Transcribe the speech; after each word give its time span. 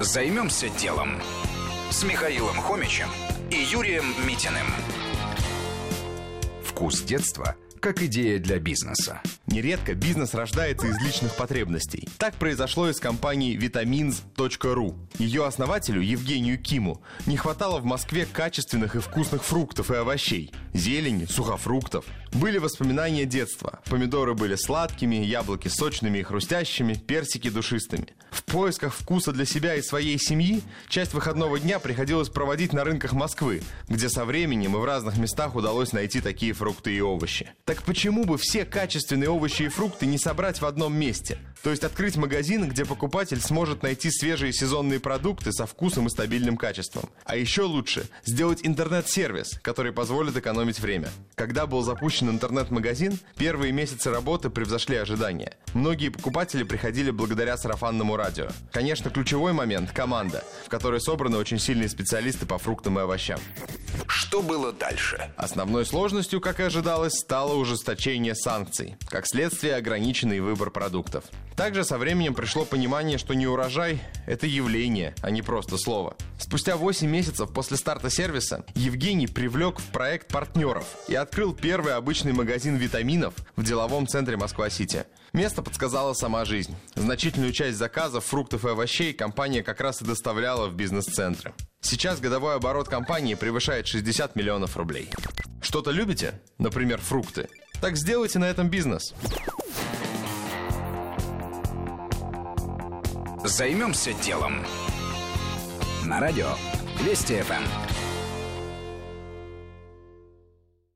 Займемся 0.00 0.68
делом 0.68 1.20
с 1.90 2.02
Михаилом 2.02 2.56
Хомичем 2.56 3.08
и 3.50 3.56
Юрием 3.56 4.04
Митиным. 4.26 4.66
Вкус 6.64 7.02
детства 7.02 7.56
как 7.82 8.00
идея 8.00 8.38
для 8.38 8.60
бизнеса. 8.60 9.20
Нередко 9.48 9.94
бизнес 9.94 10.34
рождается 10.34 10.86
из 10.86 11.00
личных 11.02 11.34
потребностей. 11.34 12.08
Так 12.16 12.34
произошло 12.36 12.88
и 12.88 12.92
с 12.92 13.00
компанией 13.00 13.56
vitamins.ru. 13.56 14.94
Ее 15.18 15.44
основателю 15.44 16.00
Евгению 16.00 16.58
Киму 16.62 17.02
не 17.26 17.36
хватало 17.36 17.80
в 17.80 17.84
Москве 17.84 18.24
качественных 18.24 18.94
и 18.94 19.00
вкусных 19.00 19.42
фруктов 19.42 19.90
и 19.90 19.96
овощей, 19.96 20.52
зелени, 20.72 21.24
сухофруктов. 21.24 22.04
Были 22.32 22.58
воспоминания 22.58 23.26
детства. 23.26 23.80
Помидоры 23.90 24.34
были 24.34 24.54
сладкими, 24.54 25.16
яблоки 25.16 25.68
сочными 25.68 26.18
и 26.18 26.22
хрустящими, 26.22 26.94
персики 26.94 27.50
душистыми. 27.50 28.14
В 28.30 28.44
поисках 28.44 28.94
вкуса 28.94 29.32
для 29.32 29.44
себя 29.44 29.74
и 29.74 29.82
своей 29.82 30.18
семьи 30.18 30.62
часть 30.88 31.12
выходного 31.12 31.58
дня 31.58 31.78
приходилось 31.78 32.30
проводить 32.30 32.72
на 32.72 32.84
рынках 32.84 33.12
Москвы, 33.12 33.62
где 33.88 34.08
со 34.08 34.24
временем 34.24 34.76
и 34.76 34.78
в 34.78 34.84
разных 34.84 35.18
местах 35.18 35.56
удалось 35.56 35.92
найти 35.92 36.22
такие 36.22 36.54
фрукты 36.54 36.94
и 36.94 37.00
овощи. 37.02 37.50
Так 37.72 37.84
почему 37.84 38.24
бы 38.26 38.36
все 38.36 38.66
качественные 38.66 39.30
овощи 39.30 39.62
и 39.62 39.68
фрукты 39.68 40.04
не 40.04 40.18
собрать 40.18 40.60
в 40.60 40.66
одном 40.66 40.94
месте? 40.94 41.38
То 41.62 41.70
есть 41.70 41.84
открыть 41.84 42.16
магазин, 42.16 42.68
где 42.68 42.84
покупатель 42.84 43.40
сможет 43.40 43.82
найти 43.82 44.10
свежие 44.10 44.52
сезонные 44.52 45.00
продукты 45.00 45.52
со 45.52 45.64
вкусом 45.64 46.06
и 46.06 46.10
стабильным 46.10 46.58
качеством. 46.58 47.08
А 47.24 47.34
еще 47.34 47.62
лучше 47.62 48.04
сделать 48.26 48.60
интернет-сервис, 48.62 49.58
который 49.62 49.90
позволит 49.92 50.36
экономить 50.36 50.80
время. 50.80 51.08
Когда 51.34 51.66
был 51.66 51.80
запущен 51.80 52.28
интернет-магазин, 52.28 53.18
первые 53.38 53.72
месяцы 53.72 54.10
работы 54.10 54.50
превзошли 54.50 54.96
ожидания. 54.96 55.56
Многие 55.72 56.10
покупатели 56.10 56.64
приходили 56.64 57.10
благодаря 57.10 57.56
сарафанному 57.56 58.16
радио. 58.16 58.48
Конечно, 58.70 59.08
ключевой 59.08 59.54
момент– 59.54 59.92
команда, 59.94 60.44
в 60.66 60.68
которой 60.68 61.00
собраны 61.00 61.38
очень 61.38 61.58
сильные 61.58 61.88
специалисты 61.88 62.44
по 62.44 62.58
фруктам 62.58 62.98
и 62.98 63.02
овощам. 63.02 63.40
Что 64.22 64.40
было 64.40 64.72
дальше? 64.72 65.32
Основной 65.36 65.84
сложностью, 65.84 66.40
как 66.40 66.60
и 66.60 66.62
ожидалось, 66.62 67.14
стало 67.14 67.54
ужесточение 67.54 68.36
санкций. 68.36 68.94
Как 69.08 69.26
следствие, 69.26 69.74
ограниченный 69.74 70.38
выбор 70.38 70.70
продуктов. 70.70 71.24
Также 71.56 71.84
со 71.84 71.98
временем 71.98 72.34
пришло 72.34 72.64
понимание, 72.64 73.18
что 73.18 73.34
не 73.34 73.46
урожай– 73.46 74.00
это 74.26 74.46
явление, 74.46 75.14
а 75.22 75.30
не 75.30 75.42
просто 75.42 75.76
слово. 75.76 76.16
Спустя 76.38 76.76
8 76.76 77.08
месяцев 77.08 77.52
после 77.52 77.76
старта 77.76 78.10
сервиса 78.10 78.64
Евгений 78.74 79.26
привлек 79.26 79.78
в 79.78 79.86
проект 79.86 80.28
партнеров 80.28 80.84
и 81.08 81.14
открыл 81.14 81.52
первый 81.54 81.94
обычный 81.94 82.32
магазин 82.32 82.76
витаминов 82.76 83.34
в 83.56 83.64
деловом 83.64 84.06
центре 84.06 84.36
Москва-Сити. 84.36 85.04
Место 85.32 85.62
подсказала 85.62 86.12
сама 86.14 86.44
жизнь. 86.44 86.74
Значительную 86.94 87.52
часть 87.52 87.78
заказов, 87.78 88.24
фруктов 88.24 88.64
и 88.64 88.70
овощей 88.70 89.12
компания 89.12 89.62
как 89.62 89.80
раз 89.80 90.02
и 90.02 90.04
доставляла 90.04 90.68
в 90.68 90.74
бизнес-центры. 90.74 91.54
Сейчас 91.80 92.20
годовой 92.20 92.56
оборот 92.56 92.88
компании 92.88 93.34
превышает 93.34 93.86
60 93.86 94.36
миллионов 94.36 94.76
рублей. 94.76 95.08
Что-то 95.62 95.90
любите? 95.90 96.40
Например, 96.58 97.00
фрукты? 97.00 97.48
Так 97.80 97.96
сделайте 97.96 98.38
на 98.38 98.44
этом 98.44 98.68
бизнес. 98.68 99.14
Займемся 103.44 104.12
делом. 104.12 104.64
На 106.04 106.20
радио 106.20 106.46
Вести 107.00 107.42
ФМ. 107.42 108.11